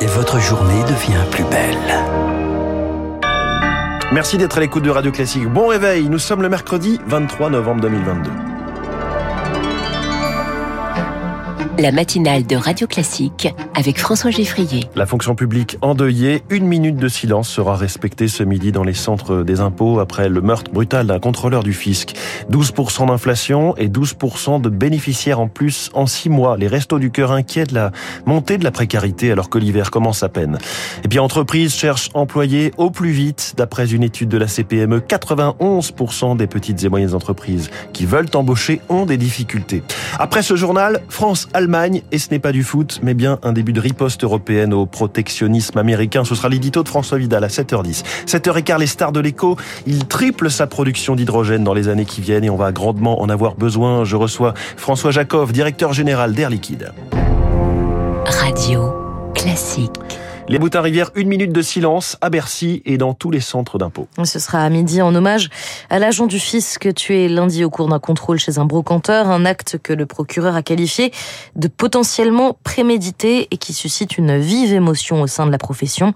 [0.00, 1.76] et votre journée devient plus belle.
[4.12, 5.48] Merci d'être à l'écoute de Radio Classique.
[5.48, 8.45] Bon réveil, nous sommes le mercredi 23 novembre 2022.
[11.78, 14.88] La matinale de Radio Classique avec François Geffrier.
[14.94, 19.42] La fonction publique endeuillée, une minute de silence sera respectée ce midi dans les centres
[19.42, 22.14] des impôts après le meurtre brutal d'un contrôleur du fisc.
[22.50, 26.56] 12% d'inflation et 12% de bénéficiaires en plus en six mois.
[26.56, 27.92] Les restos du cœur inquiets de la
[28.24, 30.56] montée de la précarité alors que l'hiver commence à peine.
[31.04, 33.52] Et puis entreprises cherchent employés au plus vite.
[33.58, 38.80] D'après une étude de la CPME, 91% des petites et moyennes entreprises qui veulent embaucher
[38.88, 39.82] ont des difficultés.
[40.18, 41.65] Après ce journal, France-Allemagne
[42.12, 45.76] Et ce n'est pas du foot, mais bien un début de riposte européenne au protectionnisme
[45.78, 46.24] américain.
[46.24, 48.04] Ce sera l'édito de François Vidal à 7h10.
[48.26, 49.56] 7h15, les stars de l'écho,
[49.86, 53.28] il triple sa production d'hydrogène dans les années qui viennent et on va grandement en
[53.28, 54.04] avoir besoin.
[54.04, 56.92] Je reçois François Jacob, directeur général d'Air Liquide.
[58.24, 58.92] Radio
[59.34, 59.90] classique.
[60.48, 64.06] Les boutins rivières, une minute de silence à Bercy et dans tous les centres d'impôts.
[64.22, 65.48] Ce sera à midi en hommage
[65.90, 69.76] à l'agent du fisc tué lundi au cours d'un contrôle chez un brocanteur, un acte
[69.82, 71.10] que le procureur a qualifié
[71.56, 76.14] de potentiellement prémédité et qui suscite une vive émotion au sein de la profession,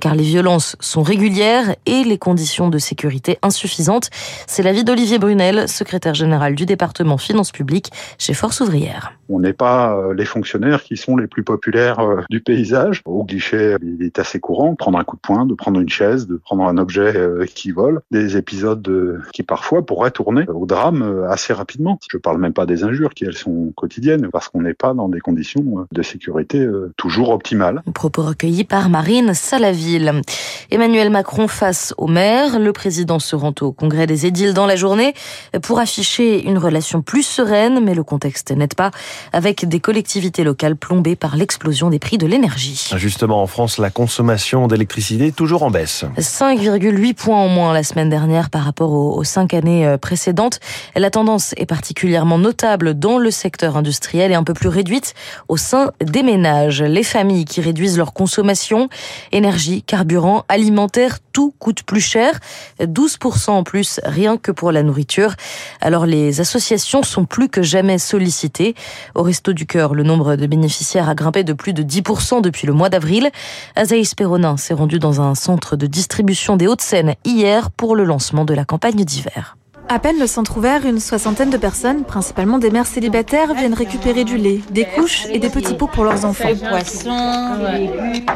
[0.00, 4.08] car les violences sont régulières et les conditions de sécurité insuffisantes.
[4.46, 9.14] C'est l'avis d'Olivier Brunel, secrétaire général du département finances publiques chez Force ouvrière.
[9.28, 13.00] On n'est pas euh, les fonctionnaires qui sont les plus populaires euh, du paysage.
[13.06, 15.88] Au guichet, il est assez courant de prendre un coup de poing, de prendre une
[15.88, 18.00] chaise, de prendre un objet euh, qui vole.
[18.10, 21.98] Des épisodes qui parfois pourraient tourner au drame assez rapidement.
[22.08, 25.08] Je parle même pas des injures qui elles sont quotidiennes parce qu'on n'est pas dans
[25.08, 27.82] des conditions de sécurité toujours optimales.
[27.94, 30.22] Propos recueillis par Marine Salaville.
[30.70, 32.58] Emmanuel Macron face au maire.
[32.58, 35.14] Le président se rend au congrès des édiles dans la journée
[35.62, 38.90] pour afficher une relation plus sereine, mais le contexte n'aide pas
[39.32, 42.90] avec des collectivités locales plombées par l'explosion des prix de l'énergie.
[42.96, 46.04] Justement, en France, la consommation d'électricité toujours en baisse.
[46.18, 50.58] 5,8 points en moins la semaine dernière par rapport aux, cinq années euh, précédentes.
[50.96, 55.14] La tendance est particulièrement notable dans le secteur industriel et un peu plus réduite
[55.46, 56.82] au sein des ménages.
[56.82, 58.88] Les familles qui réduisent leur consommation,
[59.30, 62.40] énergie, carburant, alimentaire, tout coûte plus cher,
[62.80, 65.34] 12% en plus rien que pour la nourriture.
[65.80, 68.74] Alors les associations sont plus que jamais sollicitées.
[69.14, 72.66] Au Resto du Cœur, le nombre de bénéficiaires a grimpé de plus de 10% depuis
[72.66, 73.30] le mois d'avril.
[73.76, 78.44] Azaïs Perronin s'est rendu dans un centre de distribution des Hauts-de-Seine hier pour le lancement
[78.44, 79.56] de la campagne d'hiver.
[79.86, 84.24] À peine le centre ouvert, une soixantaine de personnes, principalement des mères célibataires, viennent récupérer
[84.24, 86.48] du lait, des couches et des petits pots pour leurs enfants.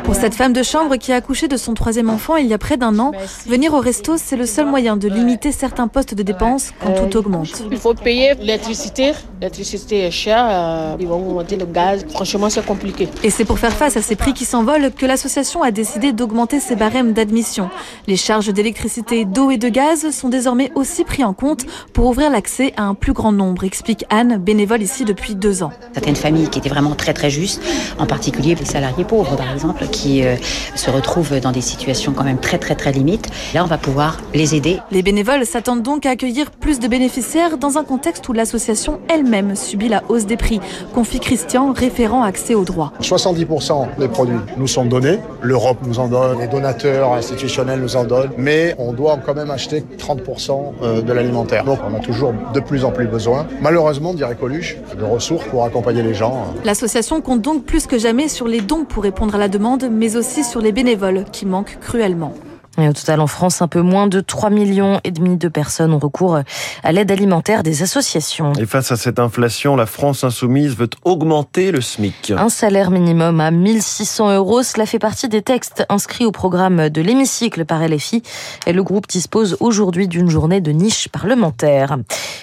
[0.04, 2.58] Pour cette femme de chambre qui a accouché de son troisième enfant il y a
[2.58, 3.12] près d'un an,
[3.46, 7.16] venir au resto, c'est le seul moyen de limiter certains postes de dépenses quand tout
[7.16, 7.62] augmente.
[7.70, 9.12] Il faut payer l'électricité.
[9.40, 12.04] L'électricité est chère, euh, ils vont augmenter le gaz.
[12.10, 13.08] Franchement, c'est compliqué.
[13.22, 16.60] Et c'est pour faire face à ces prix qui s'envolent que l'association a décidé d'augmenter
[16.60, 17.70] ses barèmes d'admission.
[18.06, 22.30] Les charges d'électricité, d'eau et de gaz sont désormais aussi pris en compte pour ouvrir
[22.30, 25.70] l'accès à un plus grand nombre, explique Anne, bénévole ici depuis deux ans.
[25.94, 27.62] Certaines familles qui étaient vraiment très très justes,
[27.98, 30.34] en particulier les salariés pauvres par exemple, qui euh,
[30.74, 33.28] se retrouvent dans des situations quand même très très très limites.
[33.54, 34.80] Là, on va pouvoir les aider.
[34.90, 39.54] Les bénévoles s'attendent donc à accueillir plus de bénéficiaires dans un contexte où l'association elle-même
[39.54, 40.60] subit la hausse des prix,
[40.92, 42.92] confie Christian, référent accès aux droits.
[43.00, 48.04] 70% des produits nous sont donnés, l'Europe nous en donne, les donateurs institutionnels nous en
[48.04, 52.32] donnent, mais on doit quand même acheter 30% euh, de la donc on a toujours
[52.54, 56.52] de plus en plus besoin, malheureusement, dirait Coluche, de ressources pour accompagner les gens.
[56.64, 60.16] L'association compte donc plus que jamais sur les dons pour répondre à la demande, mais
[60.16, 62.32] aussi sur les bénévoles qui manquent cruellement.
[62.80, 65.92] Et au total, en France, un peu moins de 3 millions et demi de personnes
[65.92, 66.38] ont recours
[66.84, 68.52] à l'aide alimentaire des associations.
[68.52, 72.32] Et face à cette inflation, la France insoumise veut augmenter le SMIC.
[72.36, 77.02] Un salaire minimum à 1600 euros, cela fait partie des textes inscrits au programme de
[77.02, 78.22] l'hémicycle par LFI.
[78.66, 81.96] Et le groupe dispose aujourd'hui d'une journée de niche parlementaire.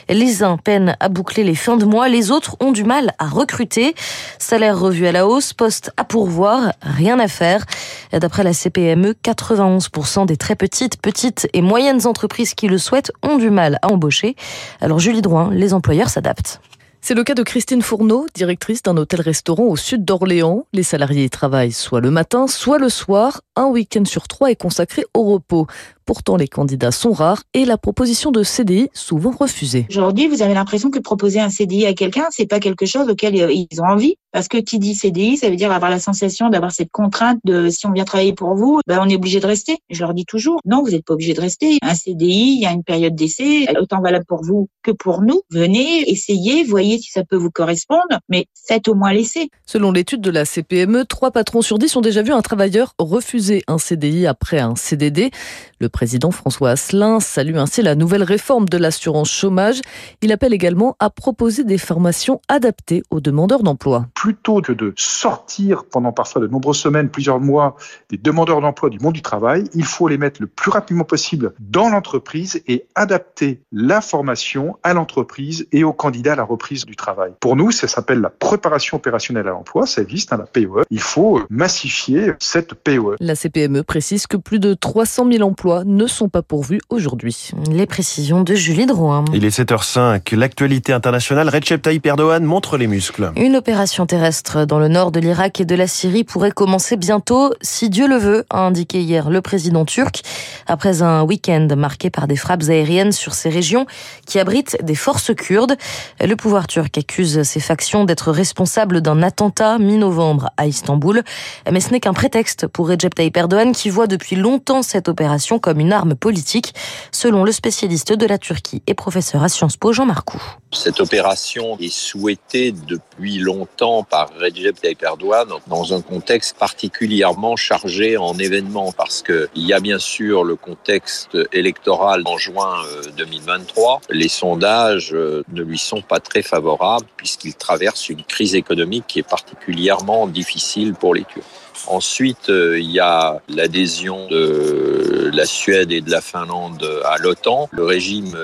[0.09, 3.28] Les uns peinent à boucler les fins de mois, les autres ont du mal à
[3.28, 3.96] recruter.
[4.38, 7.66] Salaire revu à la hausse, poste à pourvoir, rien à faire.
[8.11, 13.37] D'après la CPME, 91% des très petites, petites et moyennes entreprises qui le souhaitent ont
[13.37, 14.35] du mal à embaucher.
[14.81, 16.61] Alors Julie Drouin, les employeurs s'adaptent.
[17.07, 20.66] C'est le cas de Christine Fourneau, directrice d'un hôtel-restaurant au sud d'Orléans.
[20.73, 23.41] Les salariés y travaillent soit le matin, soit le soir.
[23.55, 25.67] Un week-end sur trois est consacré au repos.
[26.05, 29.87] Pourtant, les candidats sont rares et la proposition de CDI souvent refusée.
[29.90, 33.35] Aujourd'hui, vous avez l'impression que proposer un CDI à quelqu'un, c'est pas quelque chose auquel
[33.41, 34.16] euh, ils ont envie.
[34.31, 37.69] Parce que qui dit CDI, ça veut dire avoir la sensation d'avoir cette contrainte de
[37.69, 39.78] si on vient travailler pour vous, ben on est obligé de rester.
[39.90, 41.78] Je leur dis toujours, non, vous n'êtes pas obligé de rester.
[41.81, 45.41] Un CDI, il y a une période d'essai, autant valable pour vous que pour nous.
[45.51, 49.47] Venez, essayez, voyez si ça peut vous correspondre, mais faites au moins l'essai.
[49.66, 53.63] Selon l'étude de la CPME, trois patrons sur dix ont déjà vu un travailleur refuser
[53.67, 55.31] un CDI après un CDD.
[55.79, 59.80] Le président François Asselin salue ainsi la nouvelle réforme de l'assurance chômage.
[60.22, 65.84] Il appelle également à proposer des formations adaptées aux demandeurs d'emploi plutôt que de sortir
[65.86, 67.76] pendant parfois de nombreuses semaines, plusieurs mois,
[68.09, 71.53] des demandeurs d'emploi du monde du travail, il faut les mettre le plus rapidement possible
[71.59, 76.96] dans l'entreprise et adapter la formation à l'entreprise et aux candidats à la reprise du
[76.96, 77.34] travail.
[77.40, 80.86] Pour nous, ça s'appelle la préparation opérationnelle à l'emploi, ça existe, hein, la POE.
[80.90, 83.18] Il faut massifier cette POE.
[83.20, 87.52] La CPME précise que plus de 300 000 emplois ne sont pas pourvus aujourd'hui.
[87.72, 89.23] Les précisions de Julie Drouin.
[89.34, 90.35] Il est 7h05.
[90.35, 93.32] L'actualité internationale, Recep Tayyip Erdogan montre les muscles.
[93.35, 97.53] Une opération terrestre dans le nord de l'Irak et de la Syrie pourrait commencer bientôt,
[97.61, 100.22] si Dieu le veut, a indiqué hier le président turc,
[100.67, 103.85] après un week-end marqué par des frappes aériennes sur ces régions
[104.26, 105.76] qui abritent des forces kurdes.
[106.20, 111.23] Le pouvoir turc accuse ces factions d'être responsables d'un attentat mi-novembre à Istanbul,
[111.72, 115.59] mais ce n'est qu'un prétexte pour Recep Tayyip Erdogan qui voit depuis longtemps cette opération
[115.59, 116.73] comme une arme politique,
[117.11, 120.41] selon le spécialiste de la Turquie et professeur à Sciences Po, Jean Marcoux.
[120.72, 128.17] Cette opération est souhaitée depuis longtemps par Recep Tayyip Erdogan dans un contexte particulièrement chargé
[128.17, 132.75] en événements parce que il y a bien sûr le contexte électoral en juin
[133.17, 133.95] 2023.
[133.95, 139.05] Euh, Les sondages euh, ne lui sont pas très favorables puisqu'il traverse une crise économique
[139.07, 141.65] qui est particulièrement difficile pour les Turcs.
[141.87, 147.69] Ensuite, euh, il y a l'adhésion de la Suède et de la Finlande à l'OTAN.
[147.72, 148.35] Le régime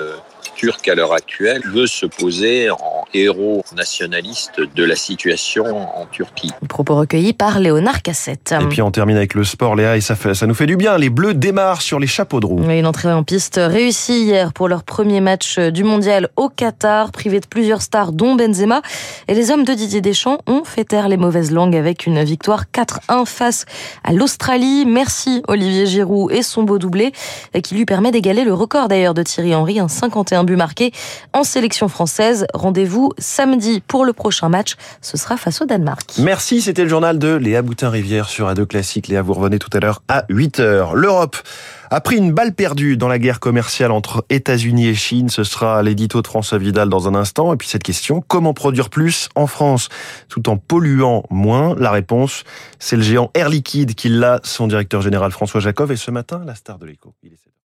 [0.54, 5.64] turc à l'heure actuelle veut se poser en héros nationaliste de la situation
[5.96, 6.50] en Turquie.
[6.68, 8.54] Propos recueillis par Léonard Cassette.
[8.60, 10.76] Et puis on termine avec le sport, Léa, et ça, fait, ça nous fait du
[10.76, 10.96] bien.
[10.98, 12.62] Les Bleus démarrent sur les chapeaux de roue.
[12.62, 17.40] Une entrée en piste réussie hier pour leur premier match du mondial au Qatar, privé
[17.40, 18.82] de plusieurs stars dont Benzema.
[19.28, 22.64] Et les hommes de Didier Deschamps ont fait taire les mauvaises langues avec une victoire
[22.72, 23.66] 4-1 face
[24.04, 24.84] à l'Australie.
[24.86, 27.12] Merci Olivier Giroud et son beau doublé
[27.62, 30.92] qui lui permet d'égaler le record d'ailleurs de Thierry Henry, un 51 buts marqués
[31.32, 32.46] en sélection française.
[32.54, 34.76] Rendez-vous samedi pour le prochain match.
[35.00, 36.14] Ce sera face au Danemark.
[36.18, 39.08] Merci, c'était le journal de Léa Boutin-Rivière sur Radio Classique.
[39.08, 40.94] Léa, vous revenez tout à l'heure à 8h.
[40.94, 41.36] L'Europe
[41.90, 45.28] a pris une balle perdue dans la guerre commerciale entre États-Unis et Chine.
[45.28, 47.52] Ce sera l'édito de François Vidal dans un instant.
[47.52, 49.90] Et puis cette question, comment produire plus en France
[50.28, 51.74] tout en polluant moins?
[51.78, 52.44] La réponse,
[52.78, 55.90] c'est le géant Air Liquide qui l'a, son directeur général François Jacob.
[55.90, 57.12] Et ce matin, la star de l'écho.